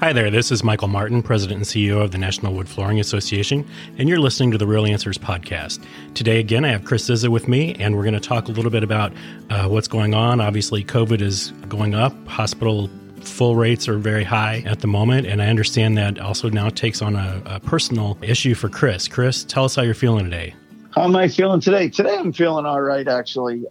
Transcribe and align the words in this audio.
Hi 0.00 0.12
there, 0.12 0.30
this 0.30 0.52
is 0.52 0.62
Michael 0.62 0.88
Martin, 0.88 1.22
President 1.22 1.56
and 1.56 1.66
CEO 1.66 2.02
of 2.02 2.10
the 2.10 2.18
National 2.18 2.52
Wood 2.52 2.68
Flooring 2.68 3.00
Association, 3.00 3.66
and 3.96 4.10
you're 4.10 4.20
listening 4.20 4.50
to 4.50 4.58
the 4.58 4.66
Real 4.66 4.84
Answers 4.84 5.16
podcast. 5.16 5.82
Today, 6.12 6.38
again, 6.38 6.66
I 6.66 6.68
have 6.68 6.84
Chris 6.84 7.08
Cizza 7.08 7.30
with 7.30 7.48
me, 7.48 7.74
and 7.76 7.96
we're 7.96 8.02
going 8.02 8.12
to 8.12 8.20
talk 8.20 8.48
a 8.48 8.50
little 8.50 8.70
bit 8.70 8.82
about 8.82 9.14
uh, 9.48 9.68
what's 9.68 9.88
going 9.88 10.12
on. 10.12 10.38
Obviously, 10.38 10.84
COVID 10.84 11.22
is 11.22 11.52
going 11.70 11.94
up, 11.94 12.12
hospital 12.26 12.90
full 13.22 13.56
rates 13.56 13.88
are 13.88 13.96
very 13.96 14.22
high 14.22 14.62
at 14.66 14.80
the 14.80 14.86
moment, 14.86 15.26
and 15.26 15.40
I 15.40 15.46
understand 15.46 15.96
that 15.96 16.20
also 16.20 16.50
now 16.50 16.68
takes 16.68 17.00
on 17.00 17.16
a, 17.16 17.40
a 17.46 17.60
personal 17.60 18.18
issue 18.20 18.54
for 18.54 18.68
Chris. 18.68 19.08
Chris, 19.08 19.44
tell 19.44 19.64
us 19.64 19.76
how 19.76 19.82
you're 19.82 19.94
feeling 19.94 20.24
today. 20.24 20.54
How 20.94 21.04
am 21.04 21.16
I 21.16 21.28
feeling 21.28 21.62
today? 21.62 21.88
Today, 21.88 22.18
I'm 22.18 22.34
feeling 22.34 22.66
all 22.66 22.82
right, 22.82 23.08
actually. 23.08 23.64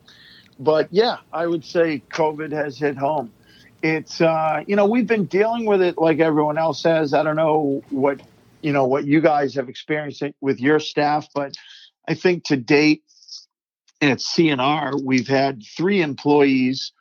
But 0.57 0.87
yeah, 0.89 1.17
I 1.31 1.45
would 1.45 1.63
say 1.63 2.01
COVID 2.09 2.51
has 2.51 2.79
hit 2.79 2.97
home 2.97 3.31
it's 3.81 4.21
uh, 4.21 4.63
you 4.67 4.75
know 4.75 4.85
we've 4.85 5.07
been 5.07 5.25
dealing 5.25 5.65
with 5.65 5.81
it 5.81 5.97
like 5.97 6.19
everyone 6.19 6.57
else 6.57 6.83
has. 6.83 7.13
I 7.13 7.23
don't 7.23 7.35
know 7.35 7.83
what 7.89 8.21
you 8.61 8.71
know 8.71 8.85
what 8.85 9.05
you 9.05 9.21
guys 9.21 9.55
have 9.55 9.69
experienced 9.69 10.23
with 10.41 10.59
your 10.59 10.79
staff, 10.79 11.27
but 11.33 11.55
I 12.07 12.13
think 12.13 12.45
to 12.45 12.57
date 12.57 13.03
at 14.01 14.19
CNR 14.19 15.03
we've 15.03 15.27
had 15.27 15.63
three 15.63 16.01
employees 16.01 16.91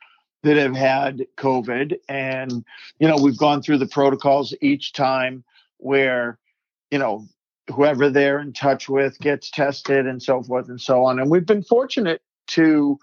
that 0.43 0.57
have 0.57 0.75
had 0.75 1.25
COVID, 1.37 1.97
and 2.07 2.63
you 2.99 3.07
know 3.07 3.17
we've 3.17 3.37
gone 3.37 3.61
through 3.61 3.79
the 3.79 3.87
protocols 3.87 4.53
each 4.61 4.93
time 4.93 5.43
where 5.77 6.37
you 6.91 6.99
know 6.99 7.25
whoever 7.73 8.11
they're 8.11 8.39
in 8.39 8.53
touch 8.53 8.87
with 8.87 9.17
gets 9.19 9.49
tested 9.49 10.05
and 10.05 10.21
so 10.21 10.43
forth 10.43 10.69
and 10.69 10.79
so 10.79 11.03
on, 11.05 11.19
and 11.19 11.31
we've 11.31 11.47
been 11.47 11.63
fortunate 11.63 12.21
to 12.47 12.99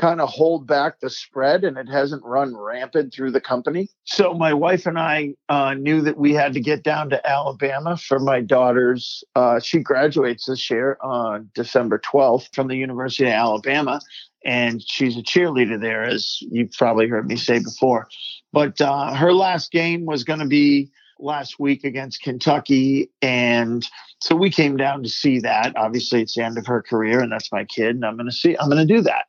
kind 0.00 0.20
of 0.20 0.30
hold 0.30 0.66
back 0.66 0.98
the 1.00 1.10
spread 1.10 1.62
and 1.62 1.76
it 1.76 1.88
hasn't 1.88 2.24
run 2.24 2.56
rampant 2.56 3.12
through 3.12 3.30
the 3.30 3.40
company. 3.40 3.88
So 4.04 4.32
my 4.32 4.54
wife 4.54 4.86
and 4.86 4.98
I 4.98 5.34
uh, 5.50 5.74
knew 5.74 6.00
that 6.00 6.16
we 6.16 6.32
had 6.32 6.54
to 6.54 6.60
get 6.60 6.82
down 6.82 7.10
to 7.10 7.28
Alabama 7.28 7.98
for 7.98 8.18
my 8.18 8.40
daughter's. 8.40 9.22
Uh, 9.36 9.60
she 9.60 9.80
graduates 9.80 10.46
this 10.46 10.70
year 10.70 10.96
on 11.02 11.50
December 11.54 11.98
12th 11.98 12.54
from 12.54 12.68
the 12.68 12.76
University 12.76 13.26
of 13.26 13.32
Alabama. 13.32 14.00
And 14.42 14.82
she's 14.82 15.18
a 15.18 15.22
cheerleader 15.22 15.78
there, 15.78 16.02
as 16.02 16.38
you've 16.40 16.72
probably 16.72 17.06
heard 17.06 17.26
me 17.26 17.36
say 17.36 17.58
before. 17.58 18.08
But 18.54 18.80
uh, 18.80 19.14
her 19.14 19.34
last 19.34 19.70
game 19.70 20.06
was 20.06 20.24
going 20.24 20.38
to 20.38 20.46
be 20.46 20.90
last 21.18 21.60
week 21.60 21.84
against 21.84 22.22
Kentucky. 22.22 23.10
And 23.20 23.86
so 24.22 24.34
we 24.34 24.50
came 24.50 24.78
down 24.78 25.02
to 25.02 25.10
see 25.10 25.40
that. 25.40 25.76
Obviously, 25.76 26.22
it's 26.22 26.36
the 26.36 26.42
end 26.42 26.56
of 26.56 26.66
her 26.66 26.80
career, 26.80 27.20
and 27.20 27.30
that's 27.30 27.52
my 27.52 27.66
kid. 27.66 27.96
And 27.96 28.04
I'm 28.06 28.16
going 28.16 28.30
to 28.30 28.34
see, 28.34 28.56
I'm 28.56 28.70
going 28.70 28.86
to 28.86 28.94
do 28.94 29.02
that. 29.02 29.26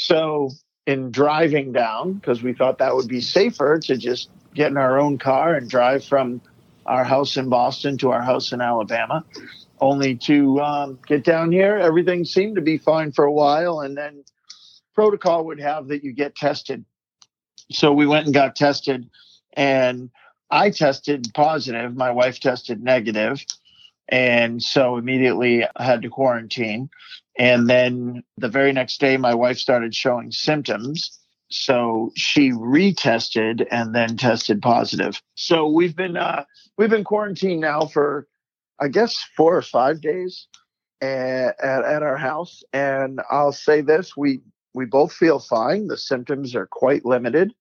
So, 0.00 0.50
in 0.86 1.10
driving 1.10 1.72
down, 1.72 2.12
because 2.12 2.40
we 2.40 2.52
thought 2.52 2.78
that 2.78 2.94
would 2.94 3.08
be 3.08 3.20
safer 3.20 3.80
to 3.80 3.96
just 3.96 4.30
get 4.54 4.70
in 4.70 4.76
our 4.76 4.96
own 4.96 5.18
car 5.18 5.56
and 5.56 5.68
drive 5.68 6.04
from 6.04 6.40
our 6.86 7.02
house 7.02 7.36
in 7.36 7.48
Boston 7.48 7.98
to 7.98 8.10
our 8.10 8.22
house 8.22 8.52
in 8.52 8.60
Alabama, 8.60 9.24
only 9.80 10.14
to 10.14 10.60
um, 10.60 11.00
get 11.08 11.24
down 11.24 11.50
here. 11.50 11.76
Everything 11.76 12.24
seemed 12.24 12.54
to 12.54 12.62
be 12.62 12.78
fine 12.78 13.10
for 13.10 13.24
a 13.24 13.32
while, 13.32 13.80
and 13.80 13.96
then 13.96 14.22
protocol 14.94 15.46
would 15.46 15.58
have 15.58 15.88
that 15.88 16.04
you 16.04 16.12
get 16.12 16.36
tested. 16.36 16.84
So 17.72 17.92
we 17.92 18.06
went 18.06 18.26
and 18.26 18.34
got 18.34 18.54
tested, 18.54 19.10
and 19.54 20.10
I 20.48 20.70
tested 20.70 21.26
positive. 21.34 21.96
My 21.96 22.12
wife 22.12 22.38
tested 22.38 22.84
negative, 22.84 23.44
and 24.08 24.62
so 24.62 24.96
immediately 24.96 25.64
I 25.64 25.84
had 25.84 26.02
to 26.02 26.08
quarantine. 26.08 26.88
And 27.38 27.70
then 27.70 28.24
the 28.36 28.48
very 28.48 28.72
next 28.72 29.00
day, 29.00 29.16
my 29.16 29.34
wife 29.34 29.58
started 29.58 29.94
showing 29.94 30.32
symptoms. 30.32 31.18
So 31.50 32.10
she 32.16 32.50
retested 32.50 33.66
and 33.70 33.94
then 33.94 34.16
tested 34.16 34.60
positive. 34.60 35.22
So 35.34 35.66
we've 35.68 35.96
been 35.96 36.16
uh, 36.16 36.44
we've 36.76 36.90
been 36.90 37.04
quarantined 37.04 37.60
now 37.60 37.86
for, 37.86 38.26
I 38.80 38.88
guess, 38.88 39.16
four 39.36 39.56
or 39.56 39.62
five 39.62 40.02
days 40.02 40.46
at, 41.00 41.54
at, 41.62 41.84
at 41.84 42.02
our 42.02 42.18
house. 42.18 42.62
And 42.72 43.20
I'll 43.30 43.52
say 43.52 43.80
this: 43.80 44.16
we 44.16 44.40
we 44.74 44.84
both 44.84 45.12
feel 45.12 45.38
fine. 45.38 45.86
The 45.86 45.96
symptoms 45.96 46.54
are 46.54 46.66
quite 46.66 47.06
limited. 47.06 47.54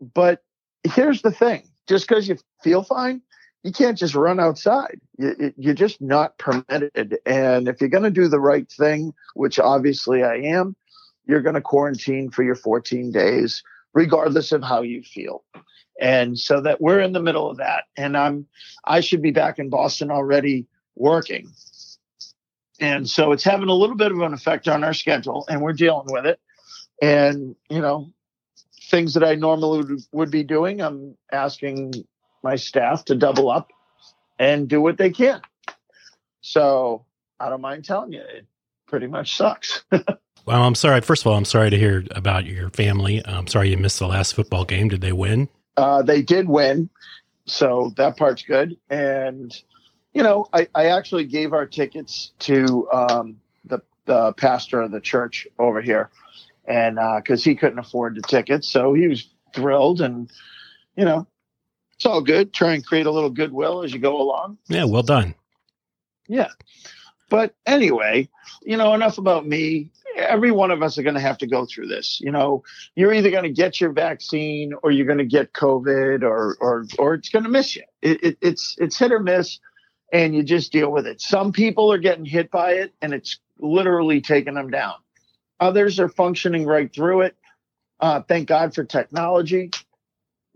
But 0.00 0.42
here's 0.82 1.22
the 1.22 1.30
thing: 1.30 1.68
just 1.86 2.08
because 2.08 2.26
you 2.26 2.38
feel 2.64 2.82
fine 2.82 3.22
you 3.62 3.72
can't 3.72 3.98
just 3.98 4.14
run 4.14 4.40
outside. 4.40 5.00
You, 5.18 5.52
you're 5.56 5.74
just 5.74 6.00
not 6.00 6.36
permitted. 6.38 7.18
And 7.24 7.68
if 7.68 7.80
you're 7.80 7.90
going 7.90 8.02
to 8.02 8.10
do 8.10 8.28
the 8.28 8.40
right 8.40 8.70
thing, 8.70 9.14
which 9.34 9.58
obviously 9.58 10.24
I 10.24 10.36
am, 10.36 10.74
you're 11.26 11.42
going 11.42 11.54
to 11.54 11.60
quarantine 11.60 12.30
for 12.30 12.42
your 12.42 12.56
14 12.56 13.12
days, 13.12 13.62
regardless 13.94 14.52
of 14.52 14.62
how 14.62 14.82
you 14.82 15.02
feel. 15.02 15.44
And 16.00 16.38
so 16.38 16.60
that 16.62 16.80
we're 16.80 17.00
in 17.00 17.12
the 17.12 17.22
middle 17.22 17.48
of 17.48 17.58
that. 17.58 17.84
And 17.96 18.16
I'm, 18.16 18.46
I 18.84 19.00
should 19.00 19.22
be 19.22 19.30
back 19.30 19.58
in 19.58 19.68
Boston 19.68 20.10
already 20.10 20.66
working. 20.96 21.52
And 22.80 23.08
so 23.08 23.30
it's 23.30 23.44
having 23.44 23.68
a 23.68 23.74
little 23.74 23.94
bit 23.94 24.10
of 24.10 24.18
an 24.18 24.34
effect 24.34 24.66
on 24.66 24.82
our 24.82 24.94
schedule 24.94 25.46
and 25.48 25.60
we're 25.60 25.72
dealing 25.72 26.08
with 26.10 26.26
it. 26.26 26.40
And, 27.00 27.54
you 27.70 27.80
know, 27.80 28.12
things 28.90 29.14
that 29.14 29.22
I 29.22 29.36
normally 29.36 29.78
would, 29.78 30.02
would 30.12 30.30
be 30.32 30.42
doing, 30.42 30.80
I'm 30.80 31.16
asking 31.30 32.04
my 32.42 32.56
staff 32.56 33.04
to 33.06 33.14
double 33.14 33.50
up 33.50 33.70
and 34.38 34.68
do 34.68 34.80
what 34.80 34.98
they 34.98 35.10
can. 35.10 35.40
So 36.40 37.04
I 37.38 37.48
don't 37.48 37.60
mind 37.60 37.84
telling 37.84 38.12
you, 38.12 38.20
it 38.20 38.46
pretty 38.86 39.06
much 39.06 39.36
sucks. 39.36 39.84
well, 39.90 40.62
I'm 40.62 40.74
sorry. 40.74 41.00
First 41.00 41.22
of 41.22 41.28
all, 41.28 41.36
I'm 41.36 41.44
sorry 41.44 41.70
to 41.70 41.78
hear 41.78 42.04
about 42.10 42.44
your 42.46 42.70
family. 42.70 43.22
I'm 43.24 43.46
sorry 43.46 43.70
you 43.70 43.76
missed 43.76 43.98
the 43.98 44.08
last 44.08 44.34
football 44.34 44.64
game. 44.64 44.88
Did 44.88 45.00
they 45.00 45.12
win? 45.12 45.48
Uh, 45.76 46.02
they 46.02 46.22
did 46.22 46.48
win. 46.48 46.90
So 47.46 47.92
that 47.96 48.16
part's 48.16 48.42
good. 48.42 48.76
And, 48.90 49.56
you 50.12 50.22
know, 50.22 50.46
I, 50.52 50.68
I 50.74 50.86
actually 50.86 51.24
gave 51.24 51.52
our 51.52 51.66
tickets 51.66 52.32
to 52.40 52.88
um, 52.92 53.40
the, 53.64 53.80
the 54.04 54.32
pastor 54.34 54.82
of 54.82 54.90
the 54.90 55.00
church 55.00 55.46
over 55.58 55.80
here. 55.80 56.10
And 56.66 56.96
because 57.16 57.40
uh, 57.40 57.50
he 57.50 57.56
couldn't 57.56 57.78
afford 57.80 58.16
the 58.16 58.22
tickets. 58.22 58.68
So 58.68 58.92
he 58.94 59.08
was 59.08 59.28
thrilled. 59.54 60.00
And, 60.00 60.30
you 60.96 61.04
know, 61.04 61.26
it's 62.02 62.06
all 62.08 62.20
good. 62.20 62.52
Try 62.52 62.74
and 62.74 62.84
create 62.84 63.06
a 63.06 63.12
little 63.12 63.30
goodwill 63.30 63.84
as 63.84 63.92
you 63.92 64.00
go 64.00 64.20
along. 64.20 64.58
Yeah, 64.66 64.86
well 64.86 65.04
done. 65.04 65.36
Yeah. 66.26 66.48
But 67.30 67.54
anyway, 67.64 68.28
you 68.62 68.76
know, 68.76 68.92
enough 68.92 69.18
about 69.18 69.46
me. 69.46 69.92
Every 70.16 70.50
one 70.50 70.72
of 70.72 70.82
us 70.82 70.98
are 70.98 71.04
going 71.04 71.14
to 71.14 71.20
have 71.20 71.38
to 71.38 71.46
go 71.46 71.64
through 71.64 71.86
this. 71.86 72.20
You 72.20 72.32
know, 72.32 72.64
you're 72.96 73.14
either 73.14 73.30
going 73.30 73.44
to 73.44 73.52
get 73.52 73.80
your 73.80 73.92
vaccine 73.92 74.72
or 74.82 74.90
you're 74.90 75.06
going 75.06 75.18
to 75.18 75.24
get 75.24 75.52
COVID 75.52 76.24
or 76.24 76.56
or 76.60 76.86
or 76.98 77.14
it's 77.14 77.28
going 77.28 77.44
to 77.44 77.48
miss 77.48 77.76
you. 77.76 77.84
It, 78.02 78.24
it, 78.24 78.38
it's 78.42 78.74
it's 78.80 78.98
hit 78.98 79.12
or 79.12 79.20
miss, 79.20 79.60
and 80.12 80.34
you 80.34 80.42
just 80.42 80.72
deal 80.72 80.90
with 80.90 81.06
it. 81.06 81.20
Some 81.20 81.52
people 81.52 81.92
are 81.92 81.98
getting 81.98 82.24
hit 82.24 82.50
by 82.50 82.72
it, 82.72 82.92
and 83.00 83.14
it's 83.14 83.38
literally 83.60 84.20
taking 84.20 84.54
them 84.54 84.70
down. 84.70 84.94
Others 85.60 86.00
are 86.00 86.08
functioning 86.08 86.66
right 86.66 86.92
through 86.92 87.20
it. 87.20 87.36
Uh, 88.00 88.22
thank 88.22 88.48
God 88.48 88.74
for 88.74 88.82
technology 88.82 89.70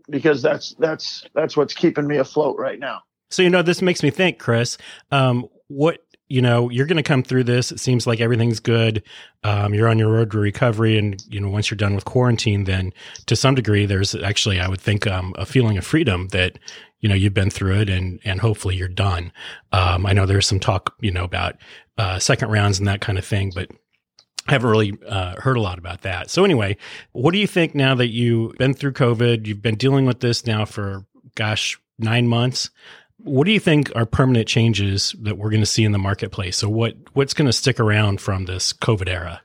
because 0.09 0.41
that's 0.41 0.75
that's 0.79 1.25
that's 1.33 1.57
what's 1.57 1.73
keeping 1.73 2.07
me 2.07 2.17
afloat 2.17 2.57
right 2.57 2.79
now. 2.79 3.01
So 3.29 3.43
you 3.43 3.49
know, 3.49 3.61
this 3.61 3.81
makes 3.81 4.03
me 4.03 4.09
think, 4.09 4.39
Chris. 4.39 4.77
Um, 5.11 5.47
what 5.67 5.99
you 6.29 6.41
know, 6.41 6.69
you're 6.69 6.85
going 6.85 6.97
to 6.97 7.03
come 7.03 7.23
through 7.23 7.45
this. 7.45 7.71
It 7.71 7.79
seems 7.79 8.05
like 8.05 8.19
everything's 8.19 8.59
good. 8.59 9.01
Um, 9.43 9.73
you're 9.73 9.87
on 9.87 9.97
your 9.97 10.11
road 10.11 10.31
to 10.31 10.39
recovery, 10.39 10.97
and 10.97 11.23
you 11.29 11.39
know, 11.39 11.49
once 11.49 11.71
you're 11.71 11.77
done 11.77 11.95
with 11.95 12.05
quarantine, 12.05 12.65
then 12.65 12.93
to 13.27 13.35
some 13.35 13.55
degree, 13.55 13.85
there's 13.85 14.13
actually, 14.13 14.59
I 14.59 14.67
would 14.67 14.81
think, 14.81 15.07
um, 15.07 15.33
a 15.37 15.45
feeling 15.45 15.77
of 15.77 15.85
freedom 15.85 16.27
that 16.29 16.59
you 16.99 17.07
know 17.07 17.15
you've 17.15 17.33
been 17.33 17.49
through 17.49 17.79
it, 17.79 17.89
and 17.89 18.19
and 18.25 18.41
hopefully 18.41 18.75
you're 18.75 18.87
done. 18.89 19.31
Um, 19.71 20.05
I 20.05 20.13
know 20.13 20.25
there's 20.25 20.47
some 20.47 20.59
talk, 20.59 20.95
you 20.99 21.11
know, 21.11 21.23
about 21.23 21.55
uh, 21.97 22.19
second 22.19 22.49
rounds 22.51 22.77
and 22.79 22.87
that 22.87 23.01
kind 23.01 23.17
of 23.17 23.25
thing, 23.25 23.51
but 23.55 23.69
I 24.47 24.53
haven't 24.53 24.69
really 24.69 24.97
uh, 25.07 25.35
heard 25.41 25.57
a 25.57 25.61
lot 25.61 25.77
about 25.77 26.01
that. 26.01 26.29
So 26.29 26.45
anyway, 26.45 26.77
what 27.11 27.31
do 27.31 27.37
you 27.37 27.47
think 27.47 27.75
now 27.75 27.95
that 27.95 28.07
you've 28.07 28.55
been 28.57 28.73
through 28.73 28.93
COVID? 28.93 29.45
You've 29.45 29.61
been 29.61 29.75
dealing 29.75 30.05
with 30.05 30.21
this 30.21 30.45
now 30.45 30.65
for 30.65 31.05
gosh 31.35 31.79
nine 31.99 32.27
months. 32.27 32.69
What 33.17 33.45
do 33.45 33.51
you 33.51 33.59
think 33.59 33.91
are 33.95 34.05
permanent 34.05 34.47
changes 34.47 35.15
that 35.19 35.37
we're 35.37 35.49
going 35.49 35.61
to 35.61 35.65
see 35.65 35.83
in 35.83 35.91
the 35.91 35.97
marketplace? 35.97 36.57
So 36.57 36.69
what 36.69 36.95
what's 37.13 37.33
going 37.33 37.47
to 37.47 37.53
stick 37.53 37.79
around 37.79 38.21
from 38.21 38.45
this 38.45 38.71
COVID 38.71 39.09
era? 39.09 39.41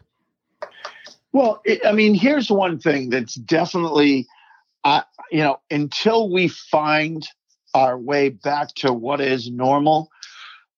Well, 1.32 1.62
it, 1.64 1.84
I 1.84 1.92
mean, 1.92 2.14
here's 2.14 2.50
one 2.50 2.78
thing 2.78 3.08
that's 3.08 3.34
definitely, 3.34 4.26
uh, 4.84 5.02
you 5.30 5.42
know, 5.42 5.58
until 5.70 6.30
we 6.30 6.48
find 6.48 7.26
our 7.74 7.98
way 7.98 8.28
back 8.28 8.68
to 8.76 8.92
what 8.92 9.20
is 9.20 9.50
normal, 9.50 10.10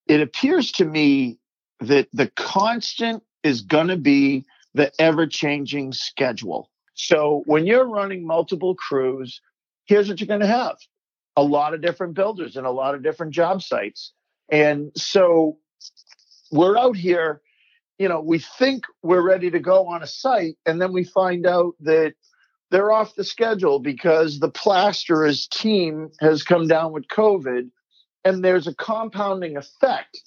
it 0.07 0.21
appears 0.21 0.71
to 0.73 0.85
me 0.85 1.39
that 1.81 2.09
the 2.13 2.29
constant 2.37 3.23
is 3.45 3.61
going 3.61 3.89
to 3.89 3.97
be 3.97 4.45
the 4.75 4.91
ever 5.01 5.27
changing 5.27 5.93
schedule. 5.93 6.71
So 6.95 7.43
when 7.47 7.67
you're 7.67 7.87
running 7.87 8.27
multiple 8.27 8.75
crews, 8.75 9.41
here's 9.85 10.09
what 10.09 10.21
you're 10.21 10.27
going 10.27 10.41
to 10.41 10.47
have 10.47 10.77
a 11.37 11.43
lot 11.43 11.75
of 11.75 11.81
different 11.81 12.15
builders 12.15 12.57
and 12.57 12.67
a 12.67 12.71
lot 12.71 12.95
of 12.95 13.03
different 13.03 13.33
job 13.33 13.63
sites. 13.63 14.13
And 14.51 14.93
so 14.97 15.59
we're 16.53 16.79
out 16.79 16.97
here, 16.97 17.41
you 17.99 18.09
know, 18.09 18.21
we 18.21 18.39
think 18.39 18.85
we're 19.03 19.23
ready 19.23 19.51
to 19.51 19.59
go 19.59 19.89
on 19.89 20.03
a 20.03 20.07
site, 20.07 20.57
and 20.65 20.81
then 20.81 20.93
we 20.93 21.03
find 21.05 21.47
out 21.47 21.75
that 21.81 22.15
they're 22.71 22.93
off 22.93 23.15
the 23.15 23.25
schedule 23.25 23.79
because 23.79 24.39
the 24.39 24.51
plasterers 24.51 25.47
team 25.49 26.11
has 26.21 26.43
come 26.43 26.67
down 26.67 26.93
with 26.93 27.07
COVID 27.09 27.71
and 28.25 28.45
there's 28.45 28.67
a 28.67 28.75
compounding 28.75 29.57
effect 29.57 30.21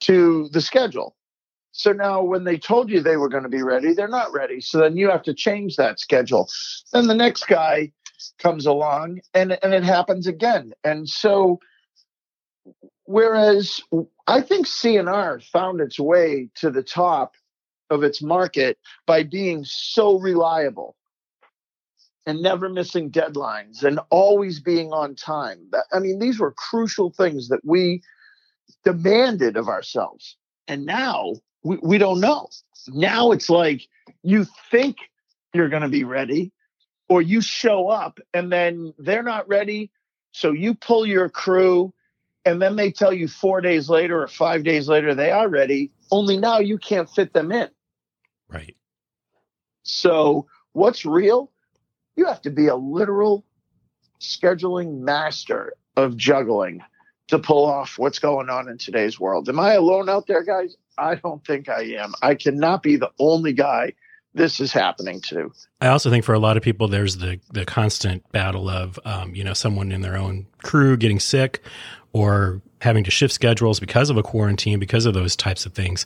to 0.00 0.48
the 0.52 0.60
schedule. 0.60 1.16
So 1.76 1.92
now 1.92 2.22
when 2.22 2.44
they 2.44 2.56
told 2.56 2.88
you 2.88 3.00
they 3.00 3.16
were 3.16 3.28
going 3.28 3.42
to 3.42 3.48
be 3.48 3.64
ready, 3.64 3.94
they're 3.94 4.06
not 4.06 4.32
ready. 4.32 4.60
So 4.60 4.78
then 4.78 4.96
you 4.96 5.10
have 5.10 5.24
to 5.24 5.34
change 5.34 5.74
that 5.74 5.98
schedule. 5.98 6.48
Then 6.92 7.08
the 7.08 7.16
next 7.16 7.48
guy 7.48 7.90
comes 8.38 8.64
along 8.64 9.20
and, 9.34 9.58
and 9.60 9.74
it 9.74 9.82
happens 9.82 10.28
again. 10.28 10.72
And 10.84 11.08
so 11.08 11.58
whereas 13.06 13.80
I 14.28 14.40
think 14.40 14.68
CNR 14.68 15.42
found 15.42 15.80
its 15.80 15.98
way 15.98 16.48
to 16.56 16.70
the 16.70 16.82
top 16.82 17.34
of 17.90 18.04
its 18.04 18.22
market 18.22 18.78
by 19.04 19.24
being 19.24 19.64
so 19.64 20.20
reliable 20.20 20.94
and 22.24 22.40
never 22.40 22.68
missing 22.68 23.10
deadlines 23.10 23.82
and 23.82 23.98
always 24.10 24.60
being 24.60 24.92
on 24.92 25.16
time. 25.16 25.58
I 25.92 25.98
mean, 25.98 26.20
these 26.20 26.38
were 26.38 26.52
crucial 26.52 27.10
things 27.10 27.48
that 27.48 27.64
we 27.64 28.00
demanded 28.84 29.56
of 29.56 29.68
ourselves. 29.68 30.36
And 30.68 30.86
now 30.86 31.34
we, 31.64 31.78
we 31.82 31.98
don't 31.98 32.20
know. 32.20 32.48
Now 32.88 33.32
it's 33.32 33.50
like 33.50 33.88
you 34.22 34.46
think 34.70 34.98
you're 35.52 35.68
going 35.68 35.82
to 35.82 35.88
be 35.88 36.04
ready, 36.04 36.52
or 37.08 37.20
you 37.20 37.40
show 37.40 37.88
up 37.88 38.20
and 38.32 38.52
then 38.52 38.94
they're 38.98 39.22
not 39.22 39.48
ready. 39.48 39.90
So 40.32 40.52
you 40.52 40.74
pull 40.74 41.06
your 41.06 41.28
crew, 41.28 41.92
and 42.44 42.60
then 42.60 42.76
they 42.76 42.90
tell 42.90 43.12
you 43.12 43.28
four 43.28 43.60
days 43.60 43.88
later 43.88 44.22
or 44.22 44.28
five 44.28 44.64
days 44.64 44.88
later 44.88 45.14
they 45.14 45.30
are 45.30 45.48
ready. 45.48 45.90
Only 46.10 46.36
now 46.36 46.58
you 46.58 46.78
can't 46.78 47.08
fit 47.08 47.32
them 47.32 47.50
in. 47.50 47.68
Right. 48.48 48.76
So 49.82 50.46
what's 50.72 51.04
real? 51.04 51.50
You 52.16 52.26
have 52.26 52.42
to 52.42 52.50
be 52.50 52.68
a 52.68 52.76
literal 52.76 53.44
scheduling 54.20 55.00
master 55.00 55.74
of 55.96 56.16
juggling 56.16 56.82
to 57.28 57.38
pull 57.38 57.64
off 57.64 57.98
what's 57.98 58.18
going 58.18 58.50
on 58.50 58.68
in 58.68 58.78
today's 58.78 59.18
world. 59.18 59.48
Am 59.48 59.58
I 59.58 59.74
alone 59.74 60.08
out 60.08 60.26
there, 60.26 60.42
guys? 60.42 60.76
I 60.98 61.16
don't 61.16 61.44
think 61.44 61.68
I 61.68 61.82
am. 61.96 62.14
I 62.22 62.34
cannot 62.34 62.82
be 62.82 62.96
the 62.96 63.10
only 63.18 63.52
guy 63.52 63.94
this 64.34 64.60
is 64.60 64.72
happening 64.72 65.20
to. 65.22 65.52
I 65.80 65.88
also 65.88 66.10
think 66.10 66.24
for 66.24 66.34
a 66.34 66.38
lot 66.38 66.56
of 66.56 66.62
people, 66.62 66.88
there's 66.88 67.16
the 67.16 67.40
the 67.52 67.64
constant 67.64 68.30
battle 68.32 68.68
of 68.68 68.98
um, 69.04 69.34
you 69.34 69.44
know 69.44 69.54
someone 69.54 69.92
in 69.92 70.02
their 70.02 70.16
own 70.16 70.46
crew 70.62 70.96
getting 70.96 71.20
sick 71.20 71.62
or 72.12 72.60
having 72.80 73.04
to 73.04 73.10
shift 73.10 73.32
schedules 73.32 73.80
because 73.80 74.10
of 74.10 74.16
a 74.16 74.22
quarantine, 74.22 74.78
because 74.78 75.06
of 75.06 75.14
those 75.14 75.34
types 75.34 75.66
of 75.66 75.72
things 75.72 76.04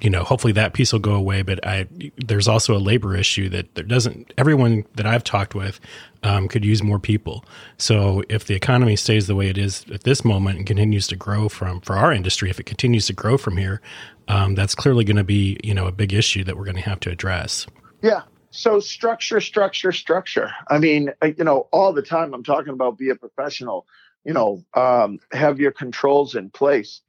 you 0.00 0.10
know, 0.10 0.24
hopefully 0.24 0.52
that 0.52 0.74
piece 0.74 0.92
will 0.92 1.00
go 1.00 1.14
away. 1.14 1.42
But 1.42 1.66
I, 1.66 1.86
there's 2.16 2.48
also 2.48 2.76
a 2.76 2.78
labor 2.78 3.16
issue 3.16 3.48
that 3.50 3.74
there 3.74 3.84
doesn't. 3.84 4.32
Everyone 4.36 4.84
that 4.94 5.06
I've 5.06 5.24
talked 5.24 5.54
with 5.54 5.80
um, 6.22 6.48
could 6.48 6.64
use 6.64 6.82
more 6.82 6.98
people. 6.98 7.44
So 7.78 8.22
if 8.28 8.46
the 8.46 8.54
economy 8.54 8.96
stays 8.96 9.26
the 9.26 9.34
way 9.34 9.48
it 9.48 9.58
is 9.58 9.86
at 9.92 10.04
this 10.04 10.24
moment 10.24 10.58
and 10.58 10.66
continues 10.66 11.06
to 11.08 11.16
grow 11.16 11.48
from 11.48 11.80
for 11.80 11.96
our 11.96 12.12
industry, 12.12 12.50
if 12.50 12.60
it 12.60 12.66
continues 12.66 13.06
to 13.06 13.12
grow 13.12 13.38
from 13.38 13.56
here, 13.56 13.80
um, 14.28 14.54
that's 14.54 14.74
clearly 14.74 15.04
going 15.04 15.16
to 15.16 15.24
be 15.24 15.58
you 15.64 15.74
know 15.74 15.86
a 15.86 15.92
big 15.92 16.12
issue 16.12 16.44
that 16.44 16.56
we're 16.56 16.64
going 16.64 16.76
to 16.76 16.82
have 16.82 17.00
to 17.00 17.10
address. 17.10 17.66
Yeah. 18.02 18.22
So 18.50 18.80
structure, 18.80 19.40
structure, 19.40 19.92
structure. 19.92 20.50
I 20.68 20.78
mean, 20.78 21.12
you 21.22 21.44
know, 21.44 21.68
all 21.72 21.92
the 21.92 22.02
time 22.02 22.32
I'm 22.32 22.44
talking 22.44 22.72
about 22.72 22.96
be 22.96 23.10
a 23.10 23.14
professional. 23.14 23.86
You 24.24 24.32
know, 24.32 24.64
um, 24.74 25.20
have 25.32 25.60
your 25.60 25.70
controls 25.70 26.34
in 26.34 26.50
place. 26.50 27.00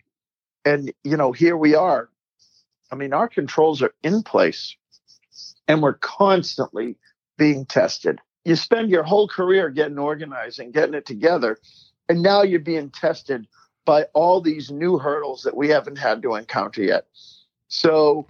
And 0.66 0.94
you 1.04 1.18
know, 1.18 1.32
here 1.32 1.58
we 1.58 1.74
are 1.74 2.10
I 2.92 2.96
mean, 2.96 3.14
our 3.14 3.28
controls 3.28 3.82
are 3.82 3.94
in 4.04 4.24
place 4.24 4.76
and 5.68 5.82
we're 5.82 5.94
constantly 5.94 6.98
being 7.38 7.66
tested. 7.66 8.20
You 8.46 8.56
spend 8.56 8.90
your 8.90 9.04
whole 9.04 9.28
career 9.28 9.70
getting 9.70 10.00
organized 10.00 10.60
and 10.60 10.74
getting 10.74 10.96
it 10.96 11.06
together, 11.06 11.58
and 12.08 12.22
now 12.22 12.44
you're 12.44 12.60
being 12.60 12.90
tested 12.90 13.48
by 13.86 14.04
all 14.14 14.42
these 14.42 14.72
new 14.72 14.98
hurdles 14.98 15.44
that 15.44 15.56
we 15.56 15.70
haven't 15.70 15.98
had 15.98 16.22
to 16.22 16.36
encounter 16.36 16.82
yet. 16.82 17.08
So 17.68 18.28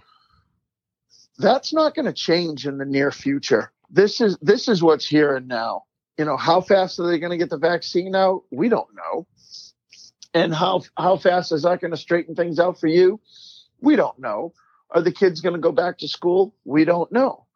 that's 1.38 1.72
not 1.72 1.94
going 1.94 2.06
to 2.06 2.12
change 2.12 2.66
in 2.66 2.78
the 2.78 2.84
near 2.84 3.12
future. 3.12 3.72
This 3.90 4.20
is 4.20 4.36
this 4.42 4.68
is 4.68 4.82
what's 4.82 5.06
here 5.06 5.36
and 5.36 5.48
now. 5.48 5.84
You 6.18 6.24
know, 6.24 6.36
how 6.36 6.60
fast 6.60 6.98
are 6.98 7.06
they 7.06 7.20
going 7.20 7.30
to 7.30 7.38
get 7.38 7.50
the 7.50 7.58
vaccine 7.58 8.16
out? 8.16 8.42
We 8.50 8.68
don't 8.68 8.88
know. 8.94 9.26
And 10.34 10.52
how 10.52 10.82
how 10.96 11.16
fast 11.16 11.52
is 11.52 11.62
that 11.62 11.80
going 11.80 11.92
to 11.92 11.96
straighten 11.96 12.34
things 12.34 12.58
out 12.58 12.80
for 12.80 12.88
you? 12.88 13.20
We 13.80 13.96
don't 13.96 14.18
know. 14.18 14.52
Are 14.90 15.02
the 15.02 15.12
kids 15.12 15.40
going 15.40 15.54
to 15.54 15.60
go 15.60 15.72
back 15.72 15.98
to 15.98 16.08
school? 16.08 16.54
We 16.64 16.84
don't 16.84 17.10
know. 17.12 17.46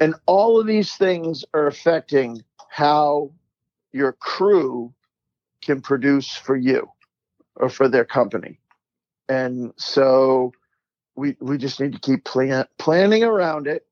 And 0.00 0.14
all 0.26 0.60
of 0.60 0.66
these 0.66 0.94
things 0.96 1.44
are 1.54 1.66
affecting 1.66 2.44
how 2.68 3.32
your 3.92 4.12
crew 4.12 4.92
can 5.62 5.80
produce 5.80 6.34
for 6.34 6.56
you 6.56 6.90
or 7.56 7.68
for 7.68 7.88
their 7.88 8.04
company. 8.04 8.60
And 9.28 9.72
so 9.76 10.52
we 11.16 11.36
we 11.40 11.58
just 11.58 11.80
need 11.80 11.92
to 11.94 11.98
keep 11.98 12.24
plan, 12.24 12.66
planning 12.78 13.24
around 13.24 13.66
it. 13.66 13.86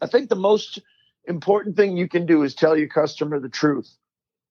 I 0.00 0.06
think 0.06 0.28
the 0.28 0.36
most 0.36 0.78
important 1.26 1.76
thing 1.76 1.96
you 1.96 2.08
can 2.08 2.26
do 2.26 2.42
is 2.42 2.54
tell 2.54 2.76
your 2.76 2.88
customer 2.88 3.40
the 3.40 3.48
truth. 3.48 3.90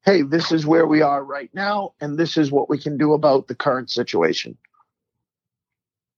Hey, 0.04 0.24
this 0.24 0.52
is 0.52 0.66
where 0.66 0.88
we 0.88 1.02
are 1.02 1.24
right 1.24 1.54
now, 1.54 1.94
and 2.02 2.18
this 2.18 2.36
is 2.36 2.52
what 2.52 2.70
we 2.70 2.78
can 2.78 2.98
do 2.98 3.14
about 3.14 3.48
the 3.48 3.56
current 3.56 3.90
situation. 3.90 4.58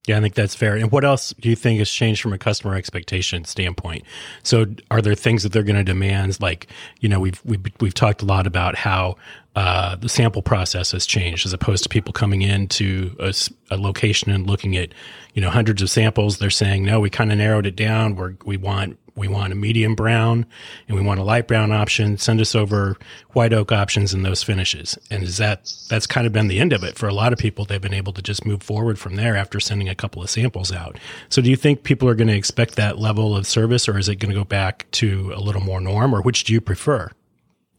Yeah, 0.06 0.18
I 0.18 0.20
think 0.20 0.34
that's 0.34 0.54
fair. 0.54 0.76
And 0.76 0.90
what 0.92 1.04
else 1.04 1.34
do 1.40 1.48
you 1.48 1.56
think 1.56 1.80
has 1.80 1.90
changed 1.90 2.22
from 2.22 2.32
a 2.32 2.38
customer 2.38 2.76
expectation 2.76 3.44
standpoint? 3.44 4.04
So, 4.44 4.66
are 4.90 5.02
there 5.02 5.16
things 5.16 5.42
that 5.42 5.52
they're 5.52 5.64
going 5.64 5.76
to 5.76 5.84
demand? 5.84 6.40
Like, 6.40 6.68
you 7.00 7.08
know, 7.08 7.18
we've 7.18 7.42
we've 7.44 7.64
we've 7.80 7.94
talked 7.94 8.22
a 8.22 8.24
lot 8.24 8.46
about 8.46 8.76
how 8.76 9.16
uh, 9.56 9.96
the 9.96 10.08
sample 10.08 10.42
process 10.42 10.92
has 10.92 11.06
changed, 11.06 11.46
as 11.46 11.52
opposed 11.54 11.82
to 11.82 11.88
people 11.88 12.12
coming 12.12 12.42
into 12.42 13.16
a, 13.18 13.34
a, 13.70 13.76
location 13.78 14.30
and 14.30 14.46
looking 14.46 14.76
at, 14.76 14.90
you 15.32 15.40
know, 15.40 15.48
hundreds 15.48 15.80
of 15.80 15.88
samples. 15.88 16.36
They're 16.36 16.50
saying, 16.50 16.84
no, 16.84 17.00
we 17.00 17.08
kind 17.08 17.32
of 17.32 17.38
narrowed 17.38 17.64
it 17.64 17.74
down. 17.74 18.16
We 18.16 18.36
we 18.44 18.56
want 18.58 18.98
we 19.14 19.28
want 19.28 19.54
a 19.54 19.56
medium 19.56 19.94
brown 19.94 20.44
and 20.88 20.96
we 20.96 21.02
want 21.02 21.20
a 21.20 21.22
light 21.22 21.48
brown 21.48 21.72
option. 21.72 22.18
Send 22.18 22.38
us 22.38 22.54
over 22.54 22.98
white 23.32 23.54
oak 23.54 23.72
options 23.72 24.12
and 24.12 24.26
those 24.26 24.42
finishes. 24.42 24.98
And 25.10 25.22
is 25.22 25.38
that 25.38 25.72
that's 25.88 26.06
kind 26.06 26.26
of 26.26 26.34
been 26.34 26.48
the 26.48 26.60
end 26.60 26.74
of 26.74 26.84
it 26.84 26.98
for 26.98 27.08
a 27.08 27.14
lot 27.14 27.32
of 27.32 27.38
people. 27.38 27.64
They've 27.64 27.80
been 27.80 27.94
able 27.94 28.12
to 28.12 28.20
just 28.20 28.44
move 28.44 28.62
forward 28.62 28.98
from 28.98 29.16
there 29.16 29.36
after 29.36 29.58
sending 29.58 29.88
a 29.88 29.94
couple 29.94 30.22
of 30.22 30.28
samples 30.28 30.70
out. 30.70 30.98
So 31.30 31.40
do 31.40 31.48
you 31.48 31.56
think 31.56 31.82
people 31.82 32.10
are 32.10 32.14
going 32.14 32.28
to 32.28 32.36
expect 32.36 32.76
that 32.76 32.98
level 32.98 33.34
of 33.34 33.46
service, 33.46 33.88
or 33.88 33.98
is 33.98 34.10
it 34.10 34.16
going 34.16 34.32
to 34.32 34.38
go 34.38 34.44
back 34.44 34.84
to 34.92 35.32
a 35.34 35.40
little 35.40 35.62
more 35.62 35.80
norm, 35.80 36.14
or 36.14 36.20
which 36.20 36.44
do 36.44 36.52
you 36.52 36.60
prefer? 36.60 37.10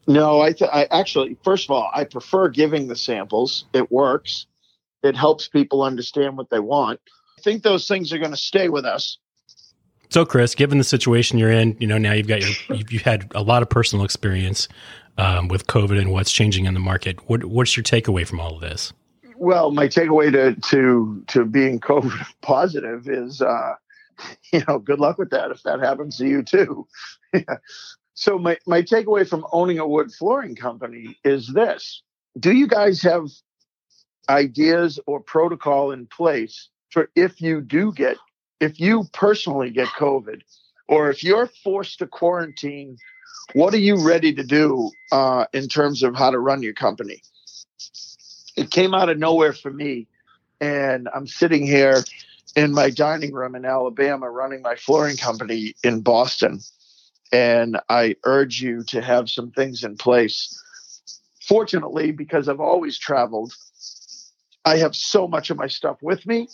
No, 0.08 0.40
I, 0.40 0.52
th- 0.52 0.70
I 0.72 0.88
actually, 0.90 1.36
first 1.44 1.66
of 1.66 1.70
all, 1.70 1.90
I 1.94 2.04
prefer 2.04 2.48
giving 2.48 2.88
the 2.88 2.96
samples. 2.96 3.66
It 3.72 3.92
works. 3.92 4.46
It 5.02 5.14
helps 5.14 5.46
people 5.46 5.82
understand 5.82 6.36
what 6.36 6.50
they 6.50 6.58
want. 6.58 7.00
I 7.38 7.42
think 7.42 7.62
those 7.62 7.86
things 7.86 8.12
are 8.12 8.18
going 8.18 8.32
to 8.32 8.36
stay 8.36 8.68
with 8.68 8.84
us 8.84 9.18
so, 10.10 10.24
Chris, 10.24 10.54
given 10.54 10.78
the 10.78 10.84
situation 10.84 11.38
you're 11.38 11.50
in, 11.50 11.76
you 11.78 11.86
know 11.86 11.98
now 11.98 12.12
you've 12.12 12.28
got 12.28 12.40
your 12.40 12.50
you've, 12.76 12.92
you've 12.92 13.02
had 13.02 13.30
a 13.34 13.42
lot 13.42 13.62
of 13.62 13.68
personal 13.68 14.04
experience 14.04 14.68
um, 15.18 15.48
with 15.48 15.66
COVID 15.66 15.98
and 15.98 16.12
what's 16.12 16.32
changing 16.32 16.64
in 16.64 16.74
the 16.74 16.80
market. 16.80 17.18
What, 17.28 17.44
what's 17.44 17.76
your 17.76 17.84
takeaway 17.84 18.26
from 18.26 18.40
all 18.40 18.54
of 18.54 18.60
this? 18.60 18.92
Well, 19.36 19.70
my 19.70 19.86
takeaway 19.86 20.32
to 20.32 20.54
to 20.70 21.24
to 21.28 21.44
being 21.44 21.78
COVID 21.80 22.26
positive 22.40 23.08
is, 23.08 23.42
uh, 23.42 23.74
you 24.52 24.62
know, 24.66 24.78
good 24.78 24.98
luck 24.98 25.18
with 25.18 25.30
that 25.30 25.50
if 25.50 25.62
that 25.64 25.80
happens 25.80 26.16
to 26.18 26.26
you 26.26 26.42
too. 26.42 26.86
so 28.18 28.36
my 28.36 28.58
my 28.66 28.82
takeaway 28.82 29.26
from 29.28 29.46
owning 29.52 29.78
a 29.78 29.86
wood 29.86 30.12
flooring 30.12 30.56
company 30.56 31.16
is 31.22 31.46
this: 31.54 32.02
Do 32.36 32.52
you 32.52 32.66
guys 32.66 33.00
have 33.02 33.28
ideas 34.28 34.98
or 35.06 35.20
protocol 35.20 35.92
in 35.92 36.04
place 36.06 36.68
for 36.90 37.08
if 37.14 37.40
you 37.40 37.60
do 37.60 37.92
get 37.92 38.16
if 38.58 38.80
you 38.80 39.04
personally 39.12 39.70
get 39.70 39.86
COVID 39.86 40.40
or 40.88 41.10
if 41.10 41.22
you're 41.22 41.46
forced 41.62 42.00
to 42.00 42.08
quarantine, 42.08 42.96
what 43.52 43.72
are 43.72 43.78
you 43.78 44.04
ready 44.04 44.34
to 44.34 44.42
do 44.42 44.90
uh, 45.12 45.44
in 45.52 45.68
terms 45.68 46.02
of 46.02 46.16
how 46.16 46.32
to 46.32 46.40
run 46.40 46.60
your 46.60 46.74
company? 46.74 47.22
It 48.56 48.72
came 48.72 48.94
out 48.94 49.08
of 49.08 49.16
nowhere 49.16 49.52
for 49.52 49.70
me. 49.70 50.08
And 50.60 51.08
I'm 51.14 51.28
sitting 51.28 51.64
here 51.64 52.02
in 52.56 52.72
my 52.72 52.90
dining 52.90 53.32
room 53.32 53.54
in 53.54 53.64
Alabama 53.64 54.28
running 54.28 54.60
my 54.60 54.74
flooring 54.74 55.16
company 55.16 55.76
in 55.84 56.00
Boston. 56.00 56.58
And 57.32 57.78
I 57.88 58.16
urge 58.24 58.60
you 58.60 58.82
to 58.88 59.02
have 59.02 59.28
some 59.28 59.50
things 59.50 59.84
in 59.84 59.96
place. 59.96 60.58
Fortunately, 61.46 62.10
because 62.10 62.48
I've 62.48 62.60
always 62.60 62.98
traveled, 62.98 63.52
I 64.64 64.76
have 64.78 64.94
so 64.94 65.28
much 65.28 65.50
of 65.50 65.56
my 65.56 65.66
stuff 65.66 65.98
with 66.02 66.26
me 66.26 66.48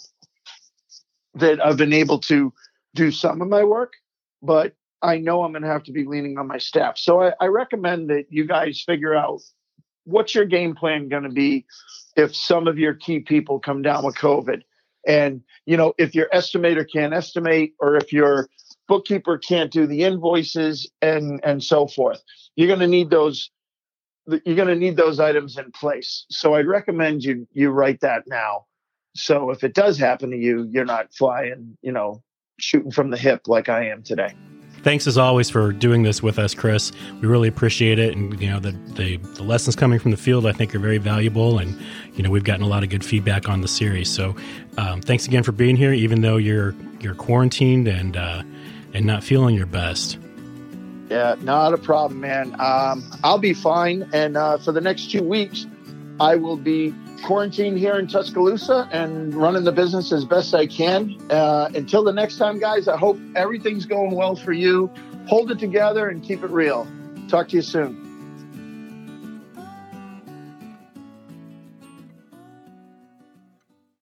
that 1.35 1.65
I've 1.65 1.77
been 1.77 1.93
able 1.93 2.19
to 2.21 2.53
do 2.95 3.11
some 3.11 3.43
of 3.43 3.49
my 3.49 3.65
work, 3.65 3.95
but 4.43 4.75
I 5.03 5.19
know 5.19 5.43
I'm 5.43 5.53
going 5.53 5.63
to 5.63 5.69
have 5.69 5.83
to 5.85 5.93
be 5.93 6.05
leaning 6.05 6.39
on 6.39 6.47
my 6.47 6.59
staff. 6.59 6.97
So 6.97 7.23
I, 7.23 7.33
I 7.41 7.47
recommend 7.47 8.09
that 8.11 8.27
you 8.31 8.47
guys 8.47 8.83
figure 8.87 9.15
out 9.15 9.43
what's 10.05 10.35
your 10.35 10.45
game 10.45 10.75
plan 10.75 11.09
going 11.09 11.25
to 11.25 11.29
be 11.29 11.67
if 12.17 12.35
some 12.35 12.69
of 12.69 12.79
your 12.79 12.95
key 12.95 13.21
people 13.21 13.59
come 13.59 13.83
down 13.83 14.05
with 14.05 14.15
COVID. 14.17 14.63
And, 15.07 15.43
you 15.67 15.77
know, 15.77 15.93
if 15.99 16.15
your 16.15 16.29
estimator 16.33 16.87
can't 16.91 17.13
estimate 17.13 17.75
or 17.81 17.97
if 17.97 18.13
your 18.13 18.49
bookkeeper 18.89 19.39
can't 19.39 19.71
do 19.71 19.87
the 19.87 20.03
invoices 20.03 20.91
and 21.03 21.41
and 21.45 21.63
so 21.63 21.87
forth. 21.87 22.23
You're 22.57 22.69
going 22.69 22.81
to 22.81 22.87
need 22.87 23.11
those 23.11 23.51
you're 24.27 24.57
going 24.57 24.69
to 24.69 24.77
need 24.77 24.97
those 24.97 25.21
items 25.21 25.59
in 25.59 25.71
place. 25.73 26.25
So 26.31 26.55
I'd 26.55 26.67
recommend 26.67 27.25
you 27.25 27.47
you 27.53 27.71
write 27.71 28.01
that 28.01 28.25
now. 28.27 28.67
So 29.17 29.51
if 29.51 29.63
it 29.63 29.75
does 29.75 29.99
happen 29.99 30.31
to 30.31 30.37
you, 30.37 30.69
you're 30.73 30.85
not 30.85 31.15
flying, 31.15 31.77
you 31.83 31.93
know, 31.93 32.23
shooting 32.59 32.91
from 32.91 33.11
the 33.11 33.17
hip 33.17 33.43
like 33.47 33.69
I 33.69 33.89
am 33.89 34.03
today. 34.03 34.35
Thanks 34.83 35.07
as 35.07 35.17
always 35.17 35.49
for 35.49 35.73
doing 35.73 36.03
this 36.03 36.23
with 36.23 36.39
us, 36.39 36.53
Chris. 36.53 36.93
We 37.23 37.27
really 37.27 37.49
appreciate 37.49 37.99
it, 37.99 38.15
and 38.15 38.39
you 38.39 38.51
know 38.51 38.61
the, 38.61 38.73
the, 38.93 39.17
the 39.17 39.43
lessons 39.43 39.77
coming 39.77 39.99
from 39.99 40.11
the 40.11 40.17
field 40.19 40.45
I 40.45 40.53
think 40.53 40.75
are 40.75 40.79
very 40.79 40.99
valuable, 40.99 41.59
and 41.59 41.81
you 42.15 42.23
know 42.23 42.29
we've 42.29 42.45
gotten 42.45 42.63
a 42.63 42.69
lot 42.69 42.83
of 42.83 42.91
good 42.91 43.03
feedback 43.03 43.49
on 43.49 43.63
the 43.63 43.69
series. 43.69 44.11
So 44.11 44.37
um, 44.77 45.01
thanks 45.01 45.27
again 45.27 45.43
for 45.43 45.53
being 45.53 45.77
here, 45.77 45.95
even 45.95 46.21
though 46.21 46.37
you're 46.37 46.75
you're 47.01 47.15
quarantined 47.15 47.89
and 47.89 48.15
uh, 48.15 48.43
and 48.95 49.05
not 49.05 49.23
feeling 49.23 49.55
your 49.55 49.67
best. 49.67 50.19
Yeah, 51.11 51.35
not 51.43 51.75
a 51.75 51.79
problem, 51.79 52.21
man. 52.21 52.59
Um, 52.59 53.05
I'll 53.23 53.39
be 53.39 53.53
fine, 53.53 54.09
and 54.15 54.37
uh, 54.37 54.59
for 54.59 54.73
the 54.73 54.81
next 54.81 55.11
two 55.11 55.23
weeks, 55.23 55.67
I 56.19 56.37
will 56.37 56.57
be 56.57 56.95
quarantined 57.25 57.79
here 57.79 57.99
in 57.99 58.07
Tuscaloosa 58.07 58.89
and 58.93 59.35
running 59.35 59.65
the 59.65 59.73
business 59.73 60.13
as 60.13 60.25
best 60.25 60.55
I 60.55 60.67
can. 60.67 61.19
Uh, 61.31 61.71
until 61.75 62.05
the 62.05 62.13
next 62.13 62.37
time, 62.37 62.59
guys, 62.59 62.89
I 62.89 62.97
hope 62.97 63.19
everything's 63.35 63.87
going 63.87 64.13
well 64.13 64.37
for 64.37 64.53
you. 64.53 64.91
Hold 65.27 65.51
it 65.51 65.59
together 65.59 66.09
and 66.09 66.23
keep 66.23 66.43
it 66.43 66.51
real. 66.51 66.87
Talk 67.29 67.49
to 67.49 67.57
you 67.57 67.63
soon. 67.63 68.04